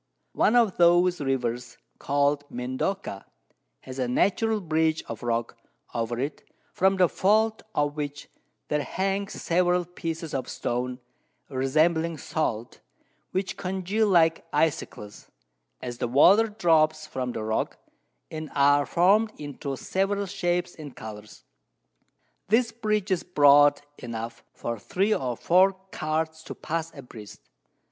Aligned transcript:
One 0.33 0.55
of 0.55 0.77
those 0.77 1.21
Rivers, 1.21 1.77
call'd 1.99 2.43
Mendoca, 2.49 3.23
has 3.81 3.99
a 3.99 4.07
natural 4.07 4.59
Bridge 4.59 5.03
of 5.03 5.21
Rock 5.21 5.55
over 5.93 6.17
it, 6.17 6.41
from 6.73 6.97
the 6.97 7.05
Vault 7.05 7.61
of 7.75 7.95
which 7.95 8.27
there 8.69 8.81
hangs 8.81 9.39
several 9.39 9.85
Pieces 9.85 10.33
of 10.33 10.49
Stone, 10.49 10.97
resembling 11.49 12.17
Salt, 12.17 12.79
which 13.29 13.57
congeal 13.57 14.07
like 14.07 14.43
Icecles, 14.51 15.29
as 15.83 15.99
the 15.99 16.07
Water 16.07 16.47
drops 16.47 17.05
from 17.05 17.31
the 17.33 17.43
Rock, 17.43 17.77
and 18.31 18.49
are 18.55 18.87
form'd 18.87 19.31
into 19.37 19.75
several 19.77 20.25
Shapes 20.25 20.73
and 20.73 20.95
Colours. 20.95 21.43
This 22.47 22.71
Bridge 22.71 23.11
is 23.11 23.21
broad 23.21 23.79
enough 23.99 24.43
for 24.51 24.79
3 24.79 25.13
or 25.13 25.37
4 25.37 25.73
Carts 25.91 26.41
to 26.45 26.55
pass 26.55 26.91
a 26.95 27.03
breast. 27.03 27.41